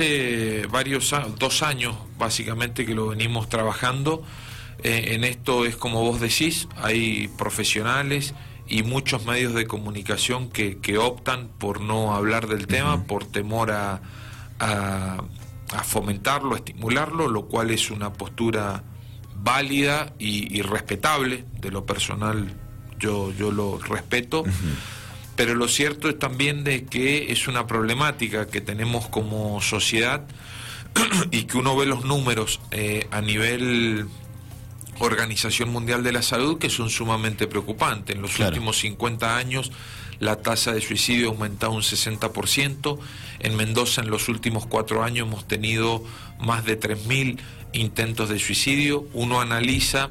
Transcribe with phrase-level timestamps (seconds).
[0.00, 4.22] Hace varios dos años básicamente que lo venimos trabajando.
[4.82, 8.32] Eh, en esto es como vos decís, hay profesionales
[8.66, 14.00] y muchos medios de comunicación que, optan por no hablar del tema, por temor a,
[14.58, 15.22] a,
[15.84, 18.82] fomentarlo, a estimularlo, lo cual es una postura
[19.36, 22.54] válida y, respetable, de lo personal
[22.98, 24.44] yo, yo lo respeto.
[25.36, 30.22] Pero lo cierto es también de que es una problemática que tenemos como sociedad
[31.30, 34.06] y que uno ve los números eh, a nivel
[35.00, 38.14] Organización Mundial de la Salud que son sumamente preocupantes.
[38.14, 39.72] En los últimos 50 años
[40.18, 42.98] la tasa de suicidio ha aumentado un 60%.
[43.40, 46.04] En Mendoza en los últimos cuatro años hemos tenido
[46.38, 47.38] más de 3.000
[47.72, 49.06] intentos de suicidio.
[49.14, 50.10] Uno analiza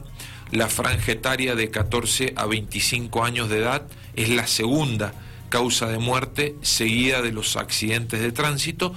[0.52, 3.84] la franja etaria de 14 a 25 años de edad,
[4.16, 5.14] es la segunda
[5.50, 8.94] causa de muerte seguida de los accidentes de tránsito.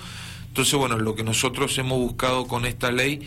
[0.48, 3.20] Entonces, bueno, lo que nosotros hemos buscado con esta ley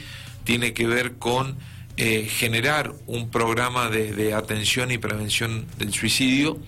[0.44, 1.58] tiene que ver con
[1.98, 6.60] eh, generar un programa de, atención y prevención del suicidio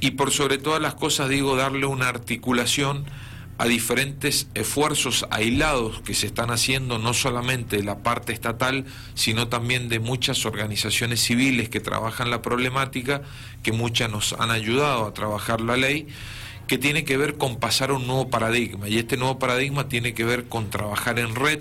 [0.00, 3.04] y por sobre todas las cosas digo darle una articulación
[3.56, 9.48] a diferentes esfuerzos aislados que se están haciendo no solamente de la parte estatal, sino
[9.48, 13.22] también de muchas organizaciones civiles que trabajan la problemática,
[13.62, 16.08] que muchas nos han ayudado a trabajar la ley,
[16.66, 18.88] que tiene que ver con pasar un nuevo paradigma.
[18.88, 21.60] Y este nuevo paradigma tiene que ver con trabajar en red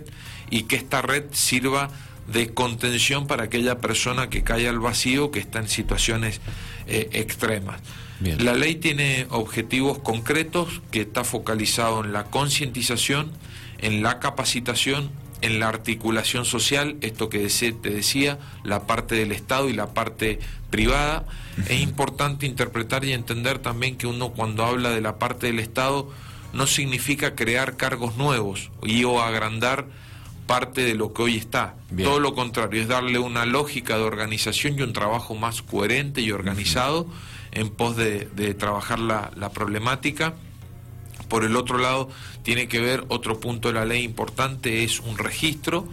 [0.49, 1.89] y que esta red sirva
[2.27, 6.41] de contención para aquella persona que cae al vacío, que está en situaciones
[6.87, 7.81] eh, extremas.
[8.23, 13.31] La ley tiene objetivos concretos que está focalizado en la concientización,
[13.79, 19.67] en la capacitación, en la articulación social, esto que te decía, la parte del Estado
[19.69, 21.25] y la parte privada.
[21.67, 26.09] Es importante interpretar y entender también que uno cuando habla de la parte del Estado
[26.53, 29.85] no significa crear cargos nuevos y o agrandar
[30.47, 31.75] parte de lo que hoy está.
[31.97, 36.31] Todo lo contrario, es darle una lógica de organización y un trabajo más coherente y
[36.31, 37.07] organizado
[37.53, 40.33] en pos de, trabajar la, problemática.
[41.29, 42.09] Por el otro lado,
[42.43, 45.87] tiene que ver otro punto de la ley importante, es un registro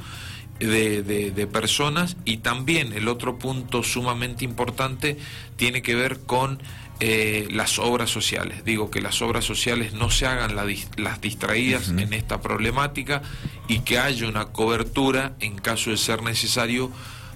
[0.59, 5.17] de, de, personas y también el otro punto sumamente importante
[5.57, 6.61] tiene que ver con
[7.03, 8.63] eh, las obras sociales.
[8.63, 13.23] Digo que las obras sociales no se hagan las distraídas en esta problemática
[13.69, 16.91] y que haya una cobertura en caso de ser necesario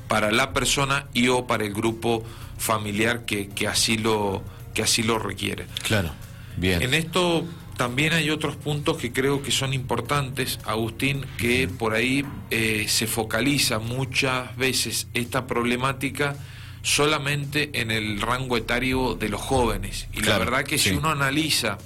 [0.08, 2.24] para la persona y o para el grupo
[2.58, 4.42] familiar que, así lo
[4.74, 5.66] que así lo requiere.
[5.82, 6.10] Claro.
[6.56, 6.82] Bien.
[6.82, 7.44] En esto
[7.76, 13.06] también hay otros puntos que creo que son importantes, Agustín, que por ahí eh, se
[13.06, 16.36] focaliza muchas veces esta problemática
[16.82, 20.06] solamente en el rango etario de los jóvenes.
[20.12, 21.78] Y la verdad que si uno analiza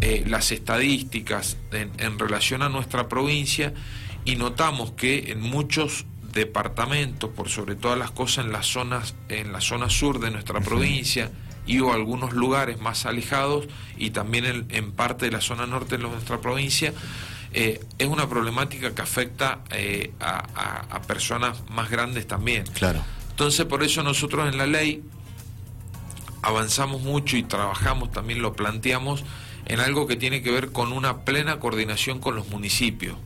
[0.00, 3.72] eh, las estadísticas en, relación a nuestra provincia
[4.26, 6.04] y notamos que en muchos
[6.36, 10.60] departamentos, por sobre todas las cosas en las zonas, en la zona sur de nuestra
[10.60, 11.30] provincia
[11.66, 13.66] y o algunos lugares más alejados
[13.96, 16.92] y también en, parte de la zona norte de nuestra provincia,
[17.52, 22.64] eh, es una problemática que afecta eh, a, a, personas más grandes también.
[22.74, 23.02] Claro.
[23.30, 25.02] Entonces, por eso nosotros en la ley
[26.42, 29.24] avanzamos mucho y trabajamos, también lo planteamos,
[29.66, 33.16] en algo que tiene que ver con una plena coordinación con los municipios.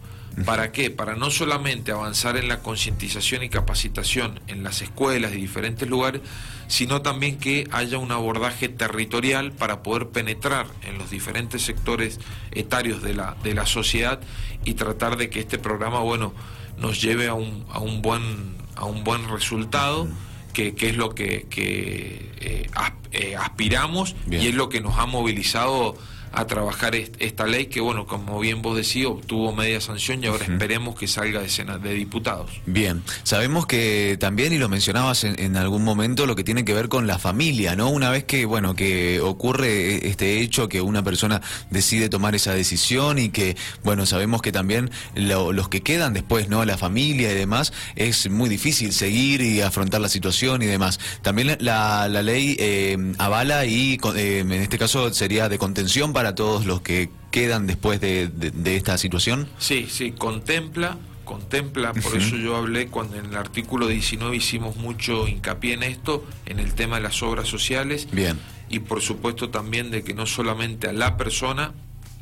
[0.45, 0.91] ¿Para qué?
[0.91, 6.23] Para no solamente avanzar en la concientización y capacitación en las escuelas y diferentes lugares,
[6.69, 12.21] sino también que haya un abordaje territorial para poder penetrar en los diferentes sectores
[12.53, 14.21] etarios de la, de la sociedad
[14.65, 16.33] y tratar de que este programa, bueno,
[16.79, 20.09] nos lleve a un, a un buen a un buen resultado,
[20.53, 22.71] que, es lo que, eh,
[23.13, 25.97] eh, aspiramos y es lo que nos ha movilizado
[26.33, 30.45] a trabajar esta ley que, bueno, como bien vos decís, obtuvo media sanción y ahora
[30.45, 32.51] esperemos que salga de, de diputados.
[32.67, 36.89] Bien, sabemos que también, y lo mencionabas en, algún momento, lo que tiene que ver
[36.89, 37.91] con la familia, ¿no?
[37.91, 43.19] Una vez que, bueno, que ocurre este hecho, que una persona decide tomar esa decisión
[43.19, 46.65] y que, bueno, sabemos que también los que quedan después, ¿no?
[46.65, 51.01] La familia y demás, es muy difícil seguir y afrontar la situación y demás.
[51.23, 56.35] También la, ley eh, avala y, eh, en este caso, sería de contención para para
[56.35, 58.31] todos los que quedan después de,
[58.77, 59.49] esta situación?
[59.57, 65.27] Sí, sí, contempla, contempla, por eso yo hablé cuando en el artículo 19 hicimos mucho
[65.27, 68.07] hincapié en esto, en el tema de las obras sociales.
[68.13, 68.39] Bien.
[68.69, 71.73] Y por supuesto también de que no solamente a la persona,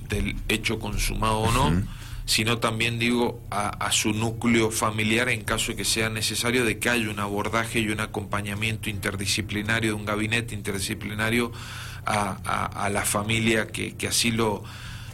[0.08, 1.82] del hecho consumado o no,
[2.24, 6.78] sino también digo a, a, su núcleo familiar en caso de que sea necesario de
[6.78, 11.50] que haya un abordaje y un acompañamiento interdisciplinario de un gabinete interdisciplinario
[12.08, 14.62] a, la familia que, así lo,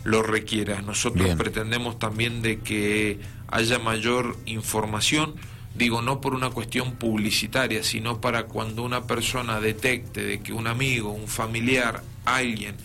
[0.04, 0.82] lo requiera.
[0.82, 3.18] Nosotros pretendemos también de que
[3.48, 5.34] haya mayor información,
[5.74, 10.66] digo no por una cuestión publicitaria, sino para cuando una persona detecte de que un
[10.66, 12.76] amigo, un familiar, alguien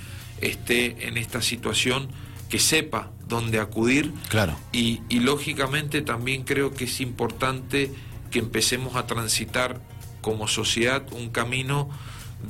[0.41, 2.09] esté en esta situación,
[2.49, 4.11] que sepa dónde acudir.
[4.29, 4.57] Claro.
[4.71, 7.91] Y, y lógicamente también creo que es importante
[8.31, 9.81] que empecemos a transitar
[10.21, 11.89] como sociedad un camino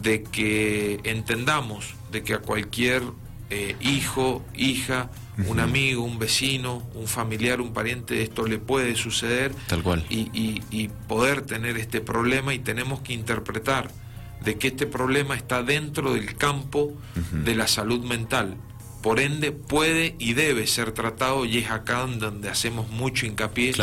[0.01, 3.03] de que entendamos de que a cualquier
[3.49, 5.09] eh, hijo, hija,
[5.47, 9.53] un amigo, un vecino, un familiar, un pariente, esto le puede suceder.
[9.67, 10.05] Tal cual.
[10.09, 13.89] Y, poder tener este problema y tenemos que interpretar
[14.43, 16.93] de que este problema está dentro del campo
[17.31, 18.57] de la salud mental.
[19.01, 23.73] Por ende, puede y debe ser tratado y es acá donde hacemos mucho hincapié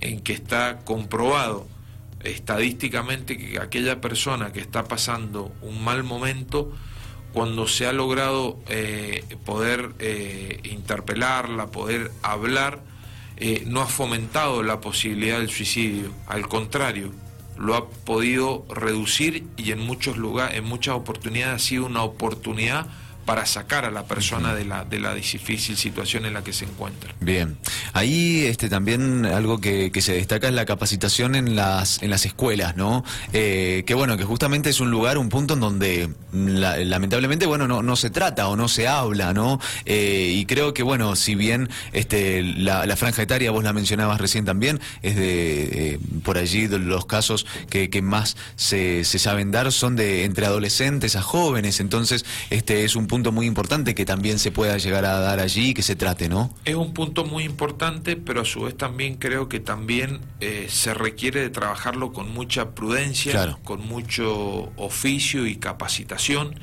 [0.00, 1.66] en que está comprobado
[2.24, 6.72] estadísticamente que aquella persona que está pasando un mal momento,
[7.32, 12.80] cuando se ha logrado eh, poder eh, interpelarla, poder hablar,
[13.36, 17.12] eh, no ha fomentado la posibilidad del suicidio, al contrario,
[17.56, 22.86] lo ha podido reducir y en muchos lugares, en muchas oportunidades ha sido una oportunidad
[23.28, 26.64] para sacar a la persona de la, de la difícil situación en la que se
[26.64, 27.14] encuentra.
[27.20, 27.58] Bien,
[27.92, 32.78] ahí este, también algo que, se destaca es la capacitación en las, en las escuelas,
[32.78, 33.04] ¿no?
[33.34, 37.82] Eh, que bueno, que justamente es un lugar, un punto en donde lamentablemente, bueno, no,
[37.82, 39.60] no se trata o no se habla, ¿no?
[39.84, 44.46] Eh, y creo que, bueno, si bien este, la, franja etaria, vos la mencionabas recién
[44.46, 49.50] también, es de, eh, por allí de los casos que, que más se, se saben
[49.50, 53.96] dar son de entre adolescentes a jóvenes, entonces este es un punto punto muy importante
[53.96, 56.54] que también se pueda llegar a dar allí y que se trate, ¿no?
[56.64, 60.94] Es un punto muy importante, pero a su vez también creo que también eh, se
[60.94, 66.54] requiere de trabajarlo con mucha prudencia, con mucho oficio y capacitación.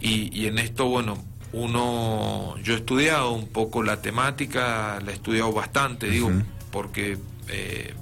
[0.00, 1.22] Y, en esto, bueno,
[1.52, 6.30] uno, yo he estudiado un poco la temática, la he estudiado bastante, digo,
[6.70, 7.18] porque eh,
[7.48, 7.94] eh,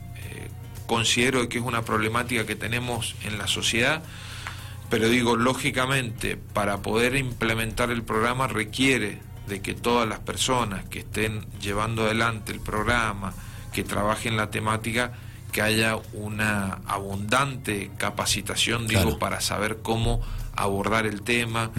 [0.87, 4.05] considero que es una problemática que tenemos en la sociedad
[4.91, 11.01] pero digo, lógicamente, para poder implementar el programa requiere de que todas las personas que
[11.01, 13.33] estén llevando adelante el programa,
[13.73, 15.13] que trabajen la temática,
[15.53, 20.21] que haya una abundante capacitación, digo, para saber cómo
[20.57, 21.71] abordar el tema,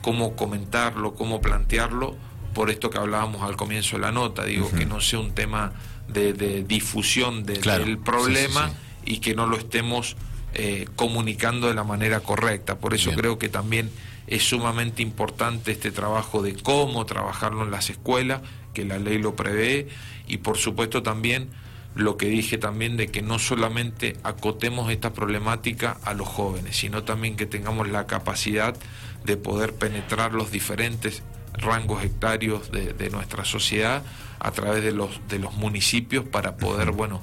[0.00, 2.16] cómo comentarlo, cómo plantearlo,
[2.54, 5.72] por esto que hablábamos al comienzo de la nota, digo, que no sea un tema
[6.08, 8.70] de, difusión del problema
[9.04, 10.16] y que no lo estemos
[10.54, 12.78] eh, comunicando de la manera correcta.
[12.78, 13.90] Por eso creo que también
[14.26, 18.42] es sumamente importante este trabajo de cómo trabajarlo en las escuelas,
[18.74, 19.88] que la ley lo prevé,
[20.26, 21.48] y por supuesto también
[21.94, 27.02] lo que dije también de que no solamente acotemos esta problemática a los jóvenes, sino
[27.02, 28.76] también que tengamos la capacidad
[29.24, 31.22] de poder penetrar los diferentes
[31.54, 34.02] rangos hectáreos de, nuestra sociedad
[34.38, 37.20] a través de los, de los municipios para poder, bueno,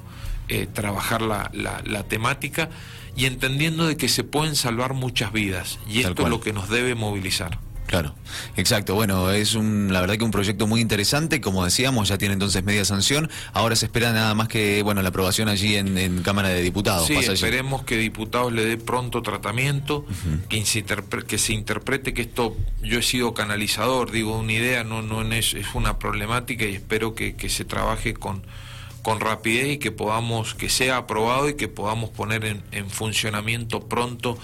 [0.48, 2.70] eh, trabajar la, la, temática
[3.16, 6.68] y entendiendo de que se pueden salvar muchas vidas y esto es lo que nos
[6.68, 7.58] debe movilizar.
[7.88, 8.14] Claro,
[8.58, 8.94] exacto.
[8.94, 11.40] Bueno, es un, la verdad que un proyecto muy interesante.
[11.40, 13.30] Como decíamos, ya tiene entonces media sanción.
[13.54, 17.06] Ahora se espera nada más que bueno la aprobación allí en, Cámara de Diputados.
[17.06, 20.04] Sí, esperemos que diputados le dé pronto tratamiento,
[20.50, 20.84] que, se
[21.26, 22.54] que se interprete que esto.
[22.82, 27.14] Yo he sido canalizador, digo, una idea no, no es, es una problemática y espero
[27.14, 28.42] que, que se trabaje con
[29.02, 34.38] con rapidez y que podamos, que sea aprobado y que podamos poner en, funcionamiento pronto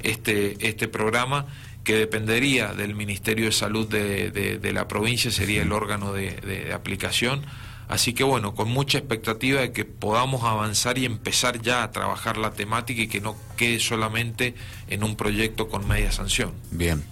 [0.00, 1.46] este, este programa
[1.84, 6.72] que dependería del Ministerio de Salud de, de, la provincia, sería el órgano de, de
[6.72, 7.46] aplicación.
[7.88, 12.36] Así que bueno, con mucha expectativa de que podamos avanzar y empezar ya a trabajar
[12.36, 14.54] la temática y que no quede solamente
[14.88, 16.52] en un proyecto con media sanción.
[16.70, 17.04] Bien.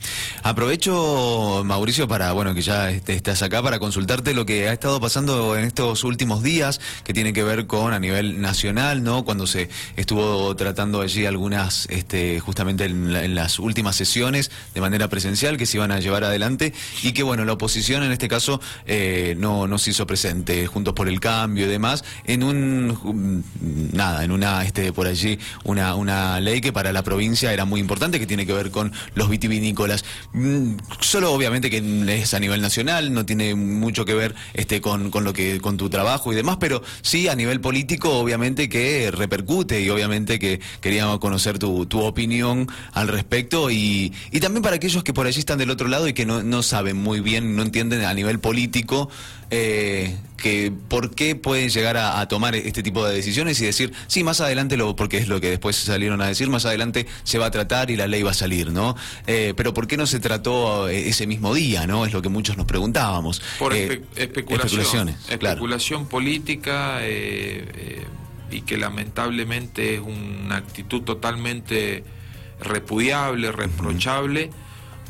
[0.42, 5.56] Aprovecho, Mauricio, para, bueno, que ya estás acá, para consultarte lo que ha estado pasando
[5.56, 9.24] en estos últimos días, que tiene que ver con a nivel nacional, ¿no?
[9.24, 15.56] Cuando se estuvo tratando allí algunas, este, justamente en, las últimas sesiones de manera presencial
[15.56, 16.72] que se iban a llevar adelante
[17.02, 20.94] y que, bueno, la oposición en este caso eh, no, no se hizo presente Juntos
[20.94, 23.44] por el Cambio y demás, en un,
[23.92, 27.80] nada, en una, este, por allí, una, una ley que para la provincia era muy
[27.80, 30.04] importante, que tiene que ver con los vitivinícolas.
[30.32, 31.82] Mm, solo obviamente que
[32.20, 35.76] es a nivel nacional, no tiene mucho que ver este, con, con lo que, con
[35.76, 40.60] tu trabajo y demás, pero sí a nivel político, obviamente que repercute y obviamente que
[40.80, 45.38] queríamos conocer tu, tu opinión al respecto y, y también para aquellos que por allí
[45.38, 48.38] están del otro lado y que no, no saben muy bien, no entienden a nivel
[48.38, 49.08] político
[49.50, 54.22] eh, que por qué pueden llegar a, tomar este tipo de decisiones y decir, sí,
[54.22, 57.38] más adelante, lo, porque es lo que después salieron a a decir más adelante se
[57.38, 58.96] va a tratar y la ley va a salir, ¿no?
[59.26, 62.04] Eh, pero ¿por qué no se trató eh, ese mismo día, ¿no?
[62.04, 63.42] Es lo que muchos nos preguntábamos.
[63.58, 67.00] Por especulación, especulación política
[68.50, 72.04] y que lamentablemente es una actitud totalmente
[72.60, 74.50] repudiable, reprochable,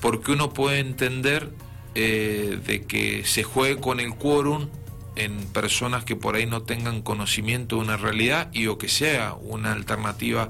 [0.00, 1.50] porque uno puede entender
[1.94, 4.68] de que se juegue con el quórum
[5.16, 9.35] en personas que por ahí no tengan conocimiento de una realidad y o que sea
[9.35, 10.49] una alternativa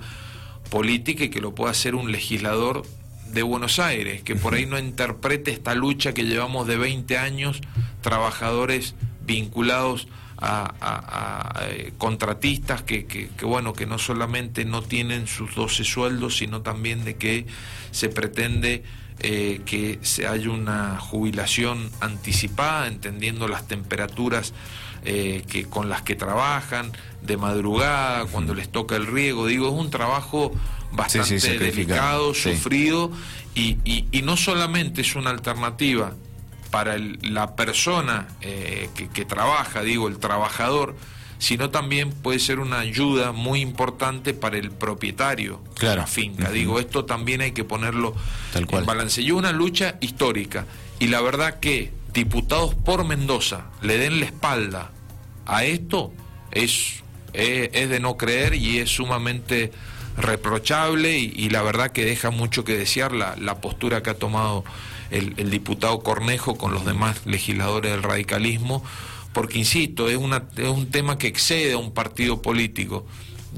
[0.76, 2.82] política y que lo pueda hacer un legislador
[3.32, 7.62] de Buenos Aires, que por ahí no interprete esta lucha que llevamos de 20 años,
[8.02, 10.06] trabajadores vinculados
[10.36, 17.06] a, eh, contratistas que, bueno, que no solamente no tienen sus 12 sueldos, sino también
[17.06, 17.46] de que
[17.90, 18.84] se pretende
[19.20, 24.52] eh, que se haya una jubilación anticipada, entendiendo las temperaturas
[25.08, 26.90] eh, que, con las que trabajan,
[27.22, 29.46] de madrugada, cuando les toca el riego.
[29.46, 30.52] Digo, es un trabajo
[30.90, 33.12] bastante delicado, sufrido,
[33.54, 36.12] y, y, no solamente es una alternativa
[36.72, 40.96] para la persona eh, que, que trabaja, digo, el trabajador,
[41.38, 46.50] sino también puede ser una ayuda muy importante para el propietario de la finca.
[46.50, 48.14] Digo, esto también hay que ponerlo
[48.52, 48.82] Tal cual.
[48.82, 49.22] en balance.
[49.22, 50.66] Y una lucha histórica.
[50.98, 54.90] Y la verdad que diputados por Mendoza le den la espalda
[55.46, 56.12] a esto
[56.52, 59.72] es, es, de no creer y es sumamente
[60.16, 64.64] reprochable y, la verdad que deja mucho que desear la, la postura que ha tomado
[65.10, 68.82] el, el diputado Cornejo con los demás legisladores del radicalismo
[69.36, 73.04] porque insisto, es, una, es un tema que excede a un partido político.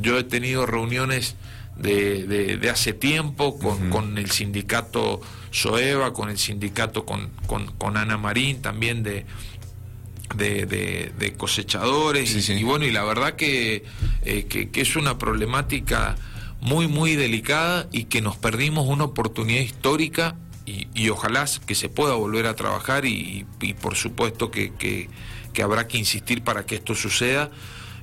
[0.00, 1.36] Yo he tenido reuniones
[1.76, 5.20] de, de, hace tiempo con, con, el sindicato
[5.52, 9.24] Soeva, con el sindicato con, con, Ana Marín, también de,
[10.36, 12.48] de, cosechadores.
[12.48, 13.84] Y, bueno, y la verdad que,
[14.24, 16.16] eh, que, es una problemática
[16.60, 21.88] muy, muy delicada y que nos perdimos una oportunidad histórica y, y ojalá que se
[21.88, 25.08] pueda volver a trabajar y, y por supuesto que, que
[25.58, 27.50] que habrá que insistir para que esto suceda,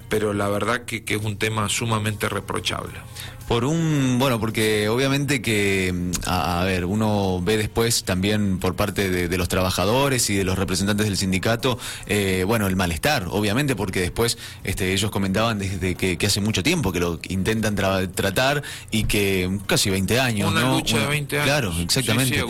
[0.09, 2.99] pero la verdad que, que es un tema sumamente reprochable.
[3.47, 9.09] Por un, bueno, porque obviamente que, mm, a, ver, uno ve después también por parte
[9.09, 13.99] de, los trabajadores y de los representantes del sindicato, eh, bueno, el malestar, obviamente, porque
[13.99, 19.59] después este, ellos comentaban desde que, hace mucho tiempo que lo intentan tratar y que
[19.67, 21.45] casi 20 años, Una lucha de 20 años.
[21.45, 22.43] Claro, exactamente.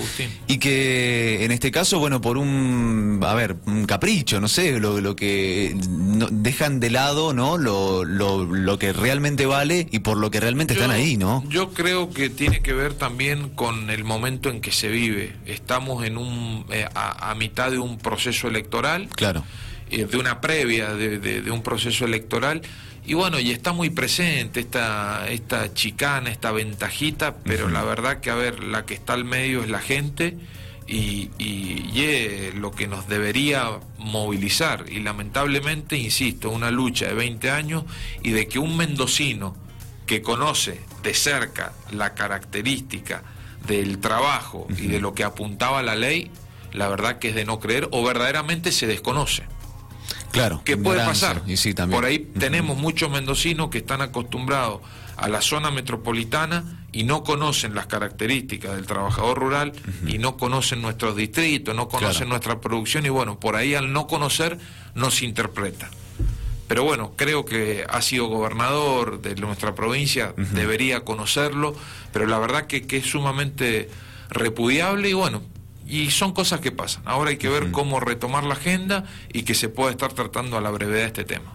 [0.48, 5.02] Y que en este caso, bueno, por un, a ver, un capricho, no sé, lo,
[5.02, 5.76] lo que
[6.32, 7.58] dejan de lado, ¿no?
[7.58, 11.44] Lo, lo, lo que realmente vale y por lo que realmente está ahí, ¿no?
[11.50, 15.36] Yo creo que tiene que ver también con el momento en que se vive.
[15.46, 19.08] Estamos en un eh, a, mitad de un proceso electoral.
[19.16, 19.44] Claro.
[19.90, 22.62] Eh, de una previa de, un proceso electoral.
[23.06, 28.32] Y bueno, y está muy presente esta, esta chicana, esta ventajita, pero la verdad que,
[28.32, 30.38] a ver, la que está al medio es la gente
[30.88, 34.86] y, y, y, es lo que nos debería movilizar.
[34.88, 37.84] Y lamentablemente, insisto, una lucha de 20 años
[38.24, 39.56] y de que un mendocino
[40.06, 43.24] que conoce de cerca la característica
[43.68, 46.30] del trabajo y de lo que apuntaba la ley,
[46.72, 49.44] la verdad que es de no creer o verdaderamente se desconoce.
[50.32, 50.62] Claro.
[50.66, 51.42] ¿Qué puede pasar?
[51.90, 54.82] Por ahí tenemos muchos mendocinos que están acostumbrados
[55.18, 59.74] a la zona metropolitana y no conocen las características del trabajador rural
[60.08, 64.08] y no conocen nuestros distritos, no conocen nuestra producción y bueno, por ahí al no
[64.08, 64.58] conocer
[64.94, 65.90] no se interpreta.
[66.68, 71.76] Pero bueno, creo que ha sido gobernador de nuestra provincia, debería conocerlo,
[72.12, 73.90] pero la verdad que, que, es sumamente
[74.30, 75.44] repudiable y bueno,
[75.88, 77.04] y son cosas que pasan.
[77.06, 80.62] Ahora hay que ver cómo retomar la agenda y que se pueda estar tratando a
[80.62, 81.44] la brevedad este tema.